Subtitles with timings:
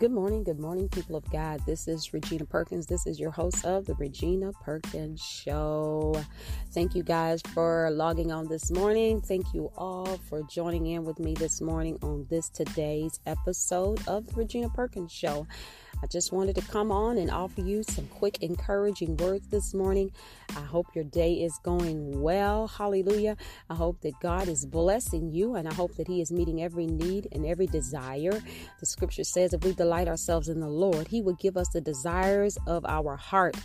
[0.00, 1.60] Good morning, good morning, people of God.
[1.66, 2.86] This is Regina Perkins.
[2.86, 6.18] This is your host of the Regina Perkins Show.
[6.72, 9.20] Thank you guys for logging on this morning.
[9.20, 14.26] Thank you all for joining in with me this morning on this today's episode of
[14.26, 15.46] the Regina Perkins Show.
[16.02, 20.12] I just wanted to come on and offer you some quick encouraging words this morning.
[20.56, 22.68] I hope your day is going well.
[22.68, 23.36] Hallelujah.
[23.68, 26.86] I hope that God is blessing you and I hope that He is meeting every
[26.86, 28.42] need and every desire.
[28.80, 31.80] The scripture says if we delight ourselves in the Lord, He will give us the
[31.80, 33.56] desires of our heart.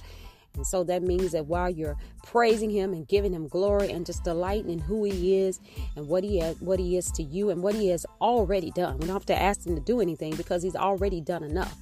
[0.55, 4.23] And so that means that while you're praising him and giving him glory and just
[4.23, 5.59] delighting in who he is
[5.95, 8.97] and what he has, what he is to you and what he has already done.
[8.97, 11.75] We don't have to ask him to do anything because he's already done enough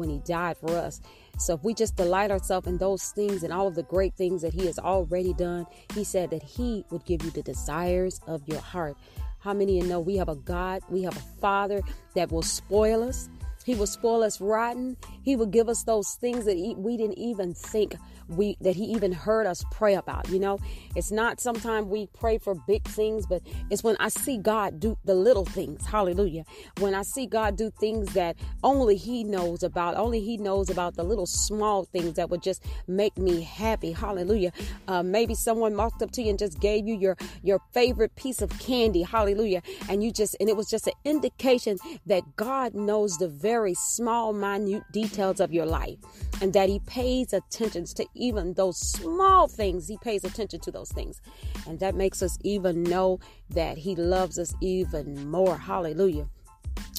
[0.00, 1.00] when he died for us.
[1.38, 4.42] So if we just delight ourselves in those things and all of the great things
[4.42, 8.46] that he has already done, he said that he would give you the desires of
[8.48, 8.96] your heart.
[9.38, 11.80] How many of you know we have a God, we have a Father
[12.14, 13.28] that will spoil us?
[13.64, 14.96] He will spoil us rotten.
[15.22, 17.94] He will give us those things that we didn't even think
[18.30, 20.58] we that he even heard us pray about you know?
[20.96, 24.96] It's not sometimes we pray for big things but it's when i see god do
[25.04, 25.86] the little things.
[25.86, 26.44] Hallelujah.
[26.78, 30.94] When i see god do things that only he knows about only he knows about
[30.96, 33.92] the little small things that would just make me happy.
[33.92, 34.52] Hallelujah.
[34.88, 38.42] Uh, maybe someone walked up to you and just gave you your your favorite piece
[38.42, 39.02] of candy.
[39.02, 39.62] Hallelujah.
[39.88, 44.32] And you just and it was just an indication that god knows the very small
[44.32, 45.98] minute details of your life
[46.40, 50.90] and that he pays attention to even those small things, He pays attention to those
[50.90, 51.20] things.
[51.66, 53.20] And that makes us even know
[53.50, 55.56] that He loves us even more.
[55.56, 56.28] Hallelujah.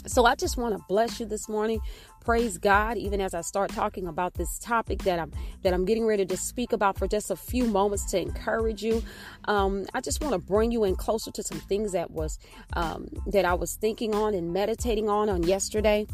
[0.08, 1.80] So I just want to bless you this morning.
[2.22, 6.06] Praise God, even as I start talking about this topic that I'm that I'm getting
[6.06, 9.04] ready to speak about for just a few moments to encourage you.
[9.46, 12.40] Um, I just want to bring you in closer to some things that was
[12.74, 16.08] um, that I was thinking on and meditating on on yesterday,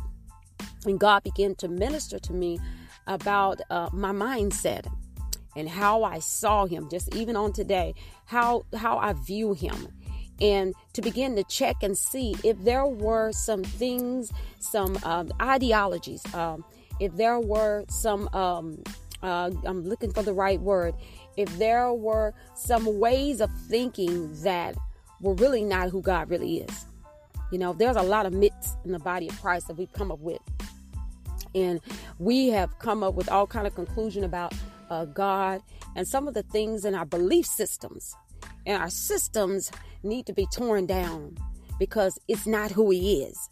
[0.85, 2.59] and God began to minister to me
[3.07, 4.85] about uh, my mindset
[5.56, 7.95] and how I saw him just even on today
[8.25, 9.88] how how I view him.
[10.40, 16.22] And to begin to check and see if there were some things some um, ideologies
[16.35, 16.63] um,
[17.00, 18.84] if there were some um,
[19.24, 20.94] uh, I'm looking for the right word
[21.38, 24.75] if there were some ways of thinking that
[25.22, 26.85] were really not who God really is.
[27.51, 30.12] You know there's a lot of myths in the body of Christ that we've come
[30.12, 30.41] up with
[31.57, 31.81] and
[32.19, 34.53] we have come up with all kind of conclusion about
[34.90, 35.62] uh, God
[35.95, 38.16] and some of the things in our belief systems.
[38.66, 39.72] And our systems
[40.03, 41.38] need to be torn down
[41.79, 43.50] because it's not who he is.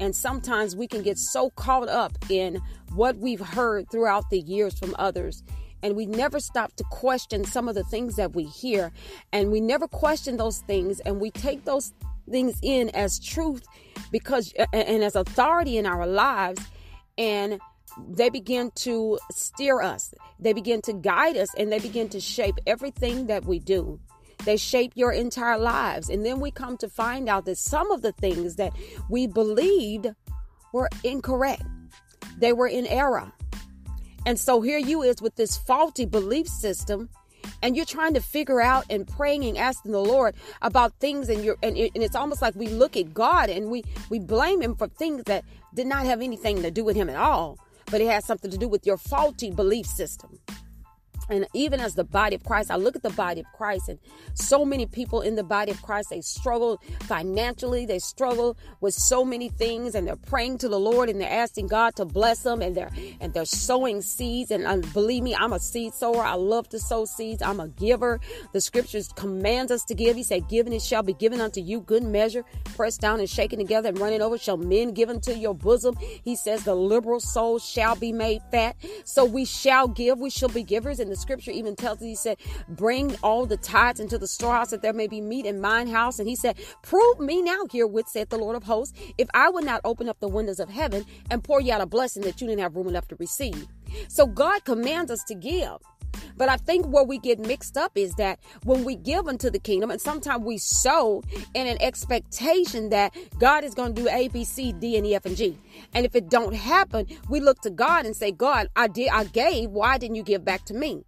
[0.00, 2.60] And sometimes we can get so caught up in
[2.94, 5.44] what we've heard throughout the years from others.
[5.82, 8.90] And we never stop to question some of the things that we hear.
[9.32, 10.98] And we never question those things.
[11.00, 11.92] And we take those
[12.28, 13.64] things in as truth
[14.10, 16.60] because and as authority in our lives
[17.18, 17.60] and
[18.08, 22.56] they begin to steer us, they begin to guide us, and they begin to shape
[22.66, 24.00] everything that we do.
[24.44, 26.10] They shape your entire lives.
[26.10, 28.72] And then we come to find out that some of the things that
[29.08, 30.08] we believed
[30.72, 31.62] were incorrect,
[32.38, 33.32] they were in error.
[34.26, 37.08] And so here you is with this faulty belief system
[37.64, 41.42] and you're trying to figure out and praying and asking the Lord about things and
[41.42, 44.60] you're and, it, and it's almost like we look at God and we we blame
[44.60, 47.58] him for things that did not have anything to do with him at all
[47.90, 50.38] but it has something to do with your faulty belief system.
[51.30, 53.98] And even as the body of Christ, I look at the body of Christ, and
[54.34, 59.24] so many people in the body of Christ, they struggle financially, they struggle with so
[59.24, 62.60] many things, and they're praying to the Lord and they're asking God to bless them,
[62.60, 62.90] and they're
[63.20, 64.50] and they're sowing seeds.
[64.50, 66.22] And believe me, I'm a seed sower.
[66.22, 67.40] I love to sow seeds.
[67.40, 68.20] I'm a giver.
[68.52, 70.16] The scriptures commands us to give.
[70.16, 72.44] He said, "Given it shall be given unto you, good measure,
[72.76, 76.36] pressed down and shaken together and running over, shall men give unto your bosom." He
[76.36, 80.18] says, "The liberal soul shall be made fat." So we shall give.
[80.18, 82.38] We shall be givers, and the scripture even tells us, he said,
[82.68, 86.18] bring all the tithes into the storehouse that there may be meat in mine house.
[86.18, 89.64] And he said, prove me now herewith, saith the Lord of hosts, if I would
[89.64, 92.48] not open up the windows of heaven and pour you out a blessing that you
[92.48, 93.66] didn't have room enough to receive.
[94.08, 95.78] So God commands us to give.
[96.36, 99.58] But I think where we get mixed up is that when we give unto the
[99.58, 101.22] kingdom, and sometimes we sow
[101.54, 105.14] in an expectation that God is going to do A, B, C, D, and E,
[105.14, 105.58] F, and G.
[105.92, 109.24] And if it don't happen, we look to God and say, God, I did, I
[109.24, 109.70] gave.
[109.70, 111.04] Why didn't you give back to me?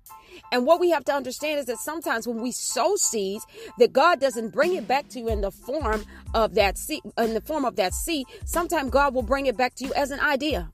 [0.53, 3.47] And what we have to understand is that sometimes when we sow seeds,
[3.79, 6.05] that God doesn't bring it back to you in the form
[6.35, 8.27] of that seed, in the form of that seed.
[8.45, 10.71] Sometimes God will bring it back to you as an idea.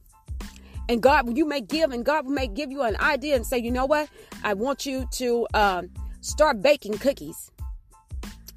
[0.92, 3.70] And God, you may give, and God may give you an idea and say, you
[3.70, 4.10] know what?
[4.44, 5.88] I want you to um,
[6.20, 7.50] start baking cookies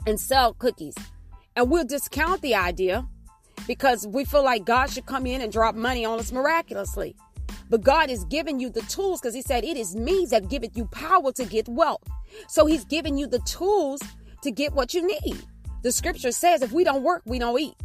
[0.05, 0.95] and sell cookies.
[1.55, 3.07] And we'll discount the idea
[3.67, 7.15] because we feel like God should come in and drop money on us miraculously.
[7.69, 10.75] But God is giving you the tools because He said, It is me that giveth
[10.75, 12.03] you power to get wealth.
[12.49, 14.01] So He's giving you the tools
[14.41, 15.37] to get what you need.
[15.83, 17.75] The scripture says, If we don't work, we don't eat.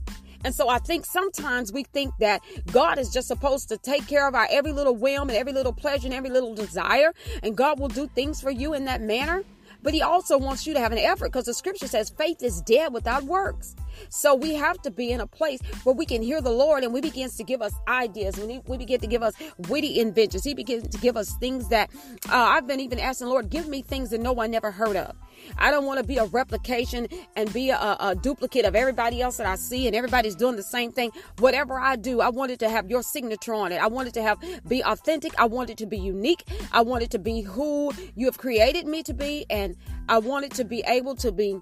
[0.44, 2.42] And so I think sometimes we think that
[2.72, 5.72] God is just supposed to take care of our every little whim and every little
[5.72, 9.44] pleasure and every little desire, and God will do things for you in that manner.
[9.82, 12.60] But he also wants you to have an effort because the scripture says faith is
[12.62, 13.75] dead without works.
[14.08, 16.93] So we have to be in a place where we can hear the Lord and
[16.93, 18.37] we begins to give us ideas.
[18.38, 19.35] We, we begin to give us
[19.69, 20.44] witty inventions.
[20.44, 21.91] He begins to give us things that
[22.29, 25.14] uh, I've been even asking Lord, give me things that no one never heard of.
[25.58, 27.06] I don't want to be a replication
[27.37, 30.62] and be a, a, duplicate of everybody else that I see and everybody's doing the
[30.62, 31.11] same thing.
[31.38, 33.81] Whatever I do, I want it to have your signature on it.
[33.81, 34.38] I want it to have
[34.69, 35.38] be authentic.
[35.38, 36.44] I want it to be unique.
[36.73, 39.47] I want it to be who you have created me to be.
[39.49, 39.76] And
[40.08, 41.58] I want it to be able to be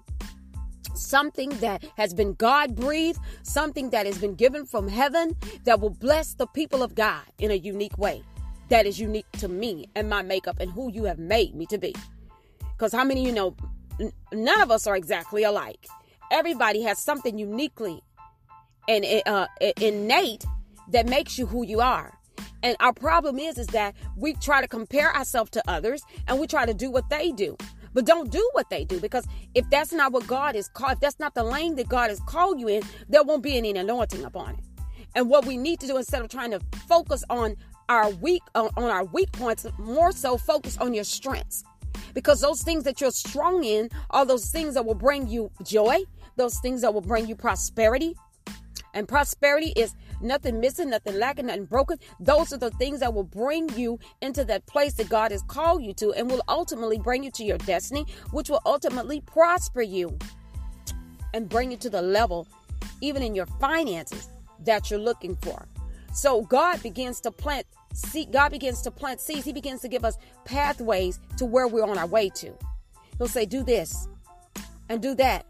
[0.99, 5.89] something that has been God breathed, something that has been given from heaven that will
[5.89, 8.23] bless the people of God in a unique way.
[8.69, 11.77] That is unique to me and my makeup and who you have made me to
[11.77, 11.95] be.
[12.73, 13.55] Because how many you know,
[14.31, 15.87] none of us are exactly alike.
[16.31, 18.01] Everybody has something uniquely
[18.87, 19.47] and uh,
[19.81, 20.45] innate
[20.91, 22.19] that makes you who you are.
[22.61, 26.47] And our problem is, is that we try to compare ourselves to others and we
[26.47, 27.57] try to do what they do.
[27.93, 30.99] But don't do what they do because if that's not what God is called, if
[30.99, 34.23] that's not the lane that God has called you in, there won't be any anointing
[34.25, 34.59] upon it.
[35.15, 37.55] And what we need to do instead of trying to focus on
[37.89, 41.63] our weak on, on our weak points, more so focus on your strengths
[42.13, 45.99] because those things that you're strong in are those things that will bring you joy,
[46.35, 48.15] those things that will bring you prosperity.
[48.93, 51.97] And prosperity is nothing missing, nothing lacking, nothing broken.
[52.19, 55.83] Those are the things that will bring you into that place that God has called
[55.83, 60.17] you to and will ultimately bring you to your destiny, which will ultimately prosper you
[61.33, 62.47] and bring you to the level,
[63.01, 64.29] even in your finances,
[64.65, 65.67] that you're looking for.
[66.13, 67.65] So God begins to plant
[68.31, 69.45] God begins to plant seeds.
[69.45, 72.53] He begins to give us pathways to where we're on our way to.
[73.17, 74.07] He'll say, do this
[74.89, 75.45] and do that.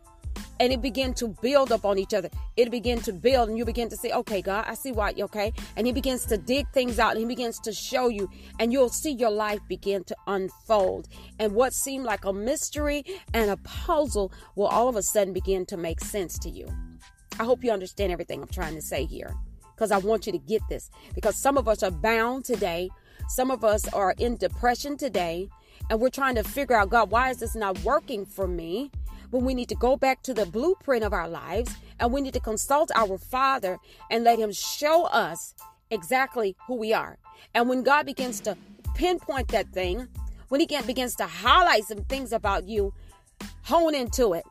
[0.60, 2.30] And it begin to build up on each other.
[2.58, 5.54] It begin to build, and you begin to say, Okay, God, I see why, okay?
[5.76, 8.30] And he begins to dig things out and he begins to show you,
[8.60, 11.08] and you'll see your life begin to unfold.
[11.40, 15.66] And what seemed like a mystery and a puzzle will all of a sudden begin
[15.68, 16.68] to make sense to you.
[17.40, 19.34] I hope you understand everything I'm trying to say here
[19.80, 20.92] because I want you to get this.
[21.16, 22.90] Because some of us are bound today,
[23.30, 25.48] some of us are in depression today,
[25.90, 28.92] and we're trying to figure out, God, why is this not working for me?
[29.32, 32.34] When we need to go back to the blueprint of our lives and we need
[32.34, 33.78] to consult our Father
[34.10, 35.54] and let Him show us
[35.92, 37.18] exactly who we are.
[37.54, 38.58] And when God begins to
[38.96, 40.08] pinpoint that thing,
[40.50, 42.94] when He begins to highlight some things about you,
[43.64, 44.44] hone into it,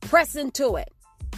[0.00, 0.92] press into it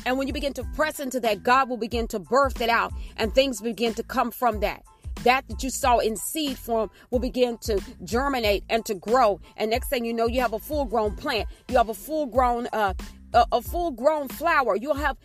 [0.04, 2.92] and when you begin to press into that, God will begin to birth it out
[3.16, 4.82] and things begin to come from that.
[5.24, 9.40] That that you saw in seed form will begin to germinate and to grow.
[9.56, 11.48] And next thing you know, you have a full grown plant.
[11.68, 12.94] You have a full grown, uh,
[13.34, 14.76] a, a full grown flower.
[14.76, 15.16] You'll have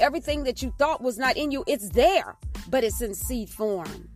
[0.00, 1.64] everything that you thought was not in you.
[1.66, 2.36] It's there,
[2.68, 4.08] but it's in seed form.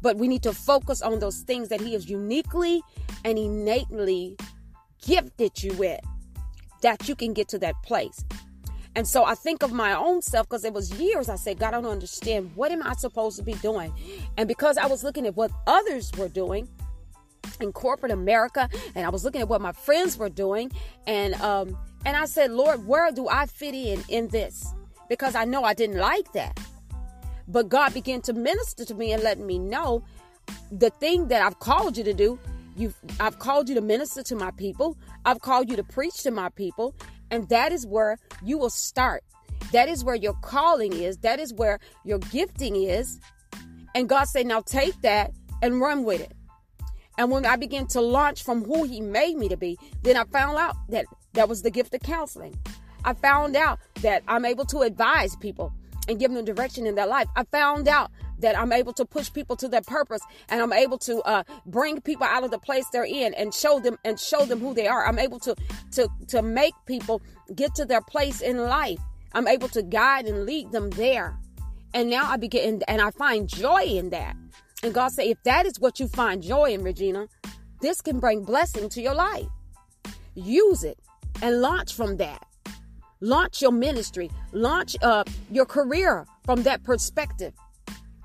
[0.00, 2.82] But we need to focus on those things that He has uniquely
[3.24, 4.36] and innately
[5.04, 6.00] gifted you with
[6.82, 8.24] that you can get to that place.
[8.98, 11.68] And so I think of my own self because it was years I said, God,
[11.68, 12.50] I don't understand.
[12.56, 13.92] What am I supposed to be doing?
[14.36, 16.68] And because I was looking at what others were doing,
[17.60, 20.72] in corporate America, and I was looking at what my friends were doing,
[21.06, 24.66] and um, and I said, Lord, where do I fit in in this?
[25.08, 26.58] Because I know I didn't like that,
[27.46, 30.02] but God began to minister to me and let me know
[30.72, 32.36] the thing that I've called you to do.
[32.76, 34.96] You've, I've called you to minister to my people.
[35.24, 36.94] I've called you to preach to my people,
[37.30, 39.24] and that is where you will start.
[39.72, 41.18] That is where your calling is.
[41.18, 43.20] That is where your gifting is.
[43.94, 45.32] And God said, now take that
[45.62, 46.32] and run with it.
[47.18, 50.24] And when I began to launch from who He made me to be, then I
[50.24, 52.56] found out that that was the gift of counseling.
[53.04, 55.72] I found out that I'm able to advise people.
[56.08, 57.28] And give them direction in their life.
[57.36, 58.10] I found out
[58.40, 62.00] that I'm able to push people to their purpose and I'm able to uh, bring
[62.00, 64.86] people out of the place they're in and show them and show them who they
[64.86, 65.06] are.
[65.06, 65.54] I'm able to
[65.92, 67.20] to to make people
[67.54, 69.00] get to their place in life.
[69.32, 71.38] I'm able to guide and lead them there.
[71.94, 74.36] And now I begin and I find joy in that.
[74.82, 77.26] And God say, if that is what you find joy in, Regina,
[77.80, 79.46] this can bring blessing to your life.
[80.34, 80.98] Use it
[81.42, 82.46] and launch from that.
[83.20, 87.52] Launch your ministry, launch uh, your career from that perspective,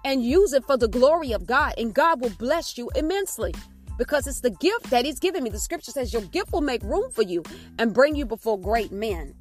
[0.05, 1.73] and use it for the glory of God.
[1.77, 3.53] And God will bless you immensely
[3.97, 5.49] because it's the gift that He's given me.
[5.49, 7.43] The scripture says your gift will make room for you
[7.79, 9.33] and bring you before great men.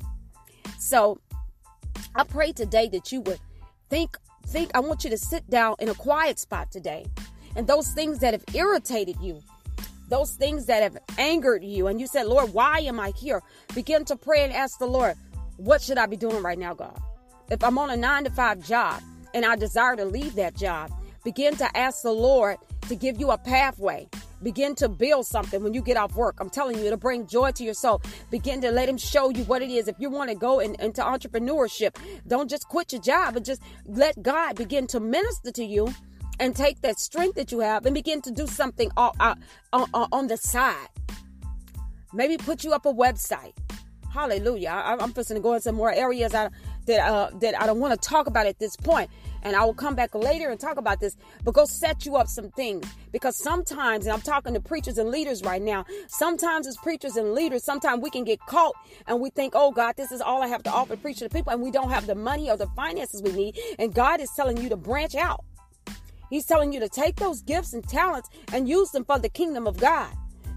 [0.79, 1.21] So
[2.15, 3.41] I pray today that you would
[3.91, 4.17] think,
[4.47, 7.07] think, I want you to sit down in a quiet spot today.
[7.57, 9.43] And those things that have irritated you,
[10.09, 13.43] those things that have angered you, and you said, Lord, why am I here?
[13.75, 15.17] Begin to pray and ask the Lord,
[15.57, 16.99] what should I be doing right now, God?
[17.51, 19.03] If I'm on a nine to five job
[19.35, 20.91] and I desire to leave that job,
[21.25, 24.09] begin to ask the Lord to give you a pathway.
[24.43, 26.39] Begin to build something when you get off work.
[26.41, 28.03] I'm telling you, it'll bring joy to your soul.
[28.31, 29.87] Begin to let Him show you what it is.
[29.87, 33.63] If you want to go in, into entrepreneurship, don't just quit your job, but just
[33.87, 35.95] let God begin to minister to you
[36.41, 39.13] and take that strength that you have and begin to do something on,
[39.73, 40.89] on, on the side.
[42.13, 43.53] Maybe put you up a website.
[44.13, 44.69] Hallelujah.
[44.69, 46.51] I, am supposed to go into more areas I,
[46.85, 49.09] that uh, that I don't want to talk about at this point,
[49.43, 51.17] and I will come back later and talk about this.
[51.45, 55.09] But go set you up some things because sometimes, and I'm talking to preachers and
[55.09, 55.87] leaders right now.
[56.09, 58.75] Sometimes as preachers and leaders, sometimes we can get caught
[59.07, 61.31] and we think, "Oh God, this is all I have to offer preach to the
[61.31, 63.59] people," and we don't have the money or the finances we need.
[63.79, 65.43] And God is telling you to branch out.
[66.29, 69.67] He's telling you to take those gifts and talents and use them for the kingdom
[69.67, 70.13] of God.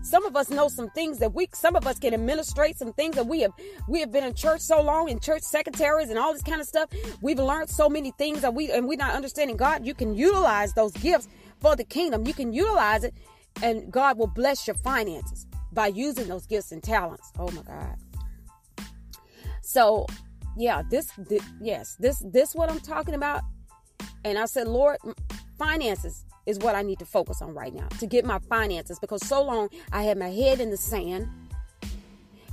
[0.05, 3.15] Some of us know some things that we some of us can administrate some things
[3.15, 3.51] that we have
[3.87, 6.67] we have been in church so long in church secretaries and all this kind of
[6.67, 6.89] stuff.
[7.21, 9.83] We've learned so many things that we and we're not understanding God.
[9.83, 11.27] You can utilize those gifts
[11.59, 12.27] for the kingdom.
[12.27, 13.15] You can utilize it
[13.63, 17.31] and God will bless your finances by using those gifts and talents.
[17.39, 17.95] Oh my God.
[19.63, 20.05] So,
[20.55, 23.41] yeah, this, this yes, this this what I'm talking about.
[24.23, 24.97] And I said, Lord,
[25.57, 29.25] finances is what I need to focus on right now to get my finances because
[29.25, 31.27] so long I had my head in the sand.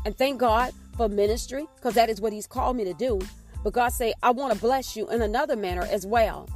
[0.05, 3.21] And thank God for ministry because that is what He's called me to do.
[3.63, 6.49] But God say, I want to bless you in another manner as well.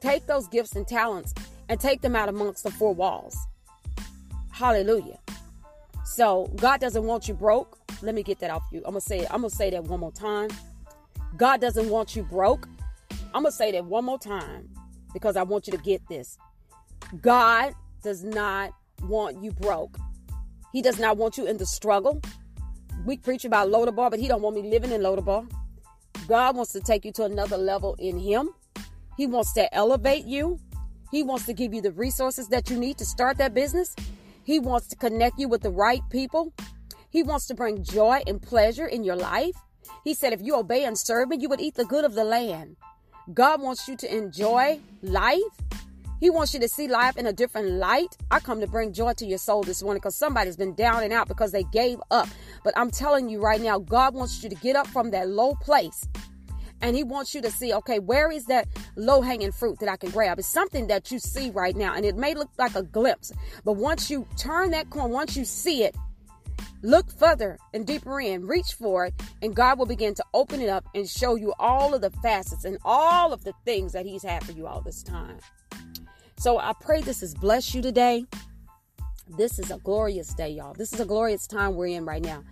[0.00, 1.34] Take those gifts and talents
[1.68, 3.36] and take them out amongst the four walls.
[4.50, 5.18] Hallelujah.
[6.04, 7.78] So God doesn't want you broke.
[8.00, 8.78] Let me get that off you.
[8.78, 9.26] I'm gonna say it.
[9.30, 10.48] I'm gonna say that one more time.
[11.36, 12.68] God doesn't want you broke.
[13.34, 14.70] I'm gonna say that one more time
[15.12, 16.38] because I want you to get this.
[17.20, 18.72] God does not
[19.02, 19.96] want you broke.
[20.72, 22.20] He does not want you in the struggle.
[23.04, 25.48] We preach about Lodabar, but he don't want me living in Lodabar.
[26.26, 28.50] God wants to take you to another level in him.
[29.16, 30.58] He wants to elevate you.
[31.12, 33.94] He wants to give you the resources that you need to start that business.
[34.42, 36.52] He wants to connect you with the right people.
[37.10, 39.54] He wants to bring joy and pleasure in your life.
[40.04, 42.24] He said, if you obey and serve me, you would eat the good of the
[42.24, 42.76] land.
[43.32, 45.40] God wants you to enjoy life.
[46.18, 48.16] He wants you to see life in a different light.
[48.30, 51.12] I come to bring joy to your soul this morning because somebody's been down and
[51.12, 52.28] out because they gave up.
[52.64, 55.54] But I'm telling you right now, God wants you to get up from that low
[55.56, 56.08] place.
[56.82, 59.96] And he wants you to see, okay, where is that low hanging fruit that I
[59.96, 60.38] can grab?
[60.38, 63.32] It's something that you see right now, and it may look like a glimpse,
[63.64, 65.96] but once you turn that corner, once you see it,
[66.86, 70.68] look further and deeper in, reach for it, and God will begin to open it
[70.68, 74.22] up and show you all of the facets and all of the things that He's
[74.22, 75.38] had for you all this time.
[76.38, 78.24] So I pray this has blessed you today.
[79.36, 80.74] This is a glorious day, y'all.
[80.74, 82.44] This is a glorious time we're in right now.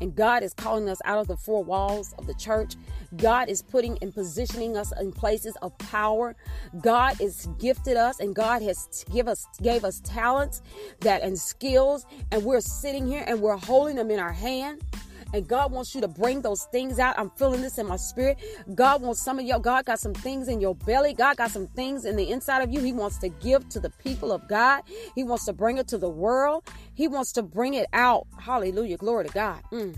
[0.00, 2.74] And God is calling us out of the four walls of the church.
[3.16, 6.36] God is putting and positioning us in places of power.
[6.80, 10.62] God has gifted us and God has give us gave us talents
[11.00, 14.82] that and skills and we're sitting here and we're holding them in our hand
[15.32, 17.18] and God wants you to bring those things out.
[17.18, 18.38] I'm feeling this in my spirit.
[18.74, 21.14] God wants some of y'all, God got some things in your belly.
[21.14, 22.80] God got some things in the inside of you.
[22.80, 24.82] He wants to give to the people of God.
[25.14, 26.64] He wants to bring it to the world.
[26.94, 28.26] He wants to bring it out.
[28.38, 28.96] Hallelujah.
[28.96, 29.62] Glory to God.
[29.72, 29.96] Mm.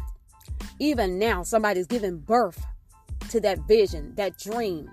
[0.78, 2.64] Even now, somebody's giving birth
[3.30, 4.90] to that vision, that dream,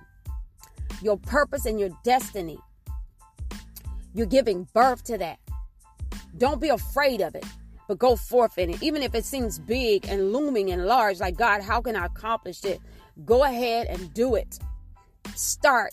[1.02, 2.58] your purpose and your destiny.
[4.14, 5.38] You're giving birth to that.
[6.36, 7.44] Don't be afraid of it
[7.90, 8.80] but go forth in it.
[8.84, 12.64] Even if it seems big and looming and large, like God, how can I accomplish
[12.64, 12.80] it?
[13.24, 14.60] Go ahead and do it.
[15.34, 15.90] Start.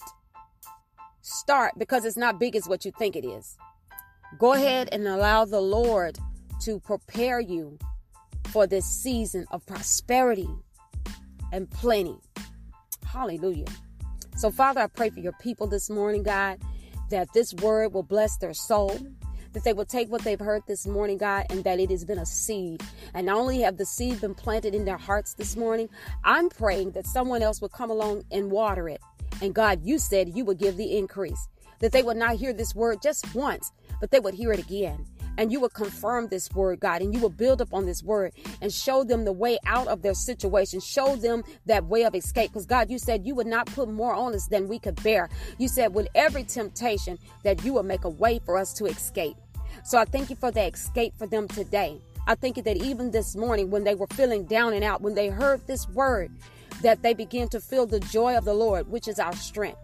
[1.21, 3.57] Start because it's not big as what you think it is.
[4.37, 6.19] Go ahead and allow the Lord
[6.65, 7.79] to prepare you
[8.49, 10.49] for this season of prosperity
[11.51, 12.19] and plenty.
[13.07, 13.65] Hallelujah.
[14.35, 16.61] So, Father, I pray for your people this morning, God,
[17.09, 18.99] that this word will bless their soul
[19.53, 22.19] that they will take what they've heard this morning, God, and that it has been
[22.19, 22.81] a seed.
[23.13, 25.89] And not only have the seed been planted in their hearts this morning,
[26.23, 29.01] I'm praying that someone else will come along and water it.
[29.41, 31.47] And God, you said you would give the increase,
[31.79, 35.05] that they would not hear this word just once, but they would hear it again
[35.37, 38.33] and you will confirm this word, God, and you will build up on this word
[38.61, 40.79] and show them the way out of their situation.
[40.79, 42.51] Show them that way of escape.
[42.51, 45.29] Because, God, you said you would not put more on us than we could bear.
[45.57, 49.37] You said with every temptation that you will make a way for us to escape.
[49.83, 52.01] So I thank you for the escape for them today.
[52.25, 55.15] I thank you that even this morning, when they were feeling down and out, when
[55.15, 56.31] they heard this word,
[56.81, 59.79] that they begin to feel the joy of the Lord, which is our strength.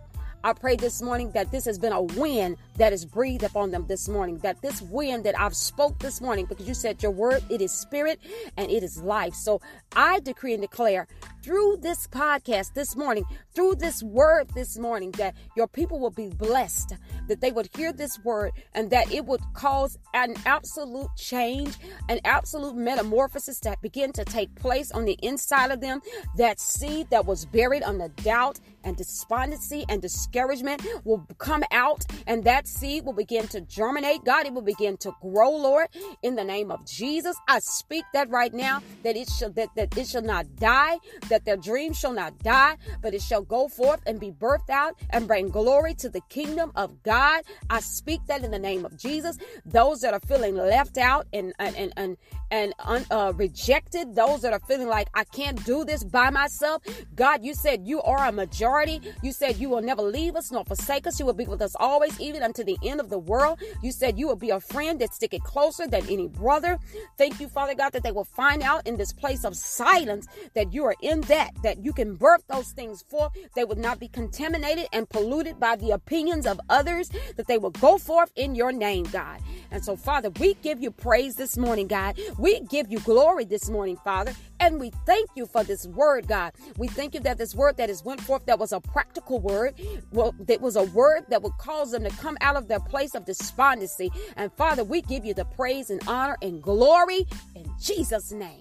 [0.45, 3.85] I pray this morning that this has been a wind that is breathed upon them
[3.87, 4.39] this morning.
[4.39, 7.71] That this wind that I've spoke this morning, because you said your word, it is
[7.71, 8.19] spirit
[8.57, 9.35] and it is life.
[9.35, 9.61] So
[9.95, 11.07] I decree and declare
[11.43, 13.23] through this podcast this morning,
[13.53, 16.93] through this word this morning, that your people will be blessed,
[17.29, 21.75] that they would hear this word and that it would cause an absolute change,
[22.09, 26.01] an absolute metamorphosis that begin to take place on the inside of them.
[26.37, 32.43] That seed that was buried under doubt and despondency and discouragement will come out and
[32.43, 34.23] that seed will begin to germinate.
[34.25, 35.87] God, it will begin to grow, Lord,
[36.21, 37.35] in the name of Jesus.
[37.47, 40.97] I speak that right now that it shall that, that it shall not die,
[41.29, 44.95] that their dream shall not die, but it shall go forth and be birthed out
[45.09, 47.43] and bring glory to the kingdom of God.
[47.69, 49.37] I speak that in the name of Jesus.
[49.65, 52.17] Those that are feeling left out and and and
[52.51, 52.73] and
[53.09, 56.83] uh, rejected, those that are feeling like I can't do this by myself,
[57.15, 58.72] God, you said you are a majority
[59.21, 61.19] you said you will never leave us nor forsake us.
[61.19, 63.59] You will be with us always, even unto the end of the world.
[63.81, 66.79] You said you will be a friend that stick it closer than any brother.
[67.17, 70.73] Thank you, Father God, that they will find out in this place of silence that
[70.73, 73.31] you are in that, that you can birth those things forth.
[73.55, 77.71] They would not be contaminated and polluted by the opinions of others, that they will
[77.71, 79.39] go forth in your name, God.
[79.71, 82.17] And so, Father, we give you praise this morning, God.
[82.37, 84.33] We give you glory this morning, Father.
[84.59, 86.53] And we thank you for this word, God.
[86.77, 89.73] We thank you that this word that has went forth that was a practical word,
[90.11, 93.15] well, that was a word that would cause them to come out of their place
[93.15, 94.11] of despondency.
[94.35, 98.59] And Father, we give you the praise and honor and glory in Jesus' name.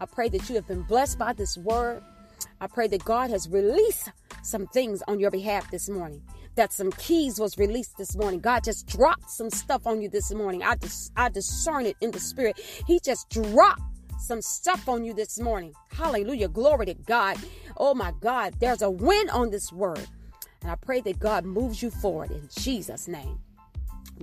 [0.00, 2.02] I pray that you have been blessed by this word.
[2.60, 4.10] I pray that God has released
[4.42, 6.22] some things on your behalf this morning.
[6.56, 8.40] That some keys was released this morning.
[8.40, 10.62] God just dropped some stuff on you this morning.
[10.62, 12.58] I just I discern it in the spirit.
[12.86, 13.89] He just dropped
[14.20, 15.74] some stuff on you this morning.
[15.92, 16.48] Hallelujah.
[16.48, 17.38] Glory to God.
[17.76, 18.54] Oh my God.
[18.60, 20.06] There's a win on this word.
[20.62, 23.38] And I pray that God moves you forward in Jesus' name.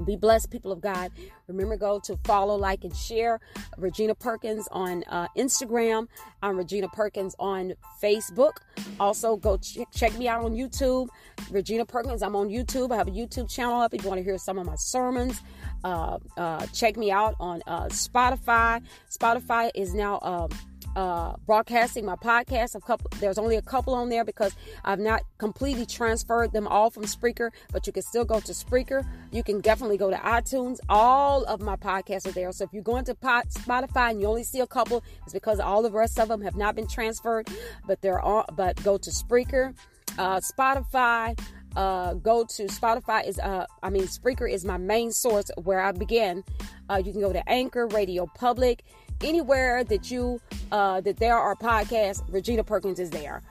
[0.05, 1.11] Be blessed, people of God.
[1.47, 3.39] Remember, go to follow, like, and share
[3.77, 6.07] Regina Perkins on uh, Instagram.
[6.43, 8.57] I'm Regina Perkins on Facebook.
[8.99, 11.07] Also, go ch- check me out on YouTube.
[11.49, 12.91] Regina Perkins, I'm on YouTube.
[12.91, 15.41] I have a YouTube channel up if you want to hear some of my sermons.
[15.83, 18.81] Uh, uh, check me out on uh, Spotify.
[19.09, 20.49] Spotify is now um,
[20.97, 22.73] uh, broadcasting my podcast.
[22.75, 26.89] A couple, there's only a couple on there because I've not completely transferred them all
[26.89, 29.05] from Spreaker, but you can still go to Spreaker.
[29.31, 30.79] You can definitely go to iTunes.
[30.89, 32.51] All of my podcasts are there.
[32.51, 35.83] So if you go into Spotify and you only see a couple, it's because all
[35.83, 37.47] the rest of them have not been transferred.
[37.85, 38.45] But they're all.
[38.55, 39.75] But go to Spreaker,
[40.17, 41.39] uh, Spotify
[41.77, 45.91] uh, go to Spotify is uh, I mean Spreaker is my main source where I
[45.91, 46.43] began.
[46.89, 48.83] Uh, you can go to Anchor, Radio Public,
[49.21, 52.23] anywhere that you uh, that there are podcasts.
[52.29, 53.43] Regina Perkins is there.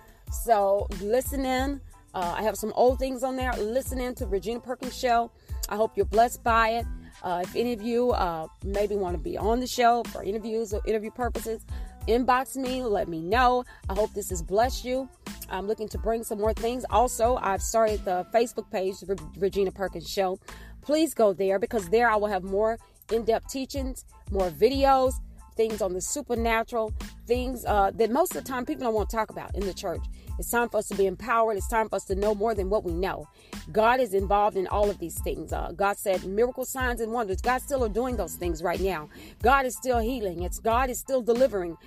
[0.45, 1.81] So listening,
[2.15, 3.53] uh, I have some old things on there.
[3.53, 5.31] Listening to Regina Perkins show.
[5.69, 6.87] I hope you're blessed by it.
[7.23, 10.75] Uh, if any of you uh, maybe want to be on the show for interviews
[10.75, 11.65] or interview purposes,
[12.07, 13.65] inbox me, let me know.
[13.89, 15.09] I hope this has blessed you.
[15.49, 16.85] I'm looking to bring some more things.
[16.91, 18.97] Also, I've started the Facebook page,
[19.39, 20.39] Regina Perkins Show.
[20.83, 22.79] Please go there because there I will have more
[23.13, 25.15] in depth teachings, more videos,
[25.57, 26.93] things on the supernatural,
[27.27, 29.75] things uh, that most of the time people don't want to talk about in the
[29.75, 30.01] church.
[30.39, 31.57] It's time for us to be empowered.
[31.57, 33.27] It's time for us to know more than what we know.
[33.73, 35.53] God is involved in all of these things.
[35.53, 37.41] Uh, God said miracle signs and wonders.
[37.41, 39.09] God still are doing those things right now.
[39.43, 40.43] God is still healing.
[40.43, 41.79] It's God is still delivering.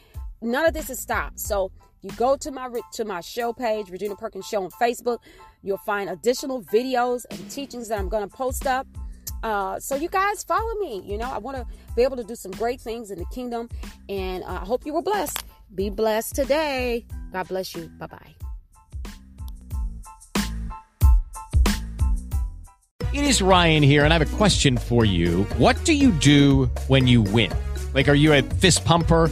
[0.42, 1.40] None of this has stopped.
[1.40, 1.72] So
[2.02, 5.20] you go to my to my show page, Regina Perkins Show on Facebook.
[5.62, 8.88] You'll find additional videos and teachings that I'm going to post up.
[9.44, 11.02] Uh, so you guys follow me.
[11.06, 13.70] You know, I want to be able to do some great things in the kingdom,
[14.08, 15.44] and uh, I hope you were blessed.
[15.76, 17.06] Be blessed today.
[17.32, 17.90] God bless you.
[18.00, 18.36] Bye bye.
[23.12, 25.44] It is Ryan here, and I have a question for you.
[25.58, 27.52] What do you do when you win?
[27.94, 29.32] Like, are you a fist pumper?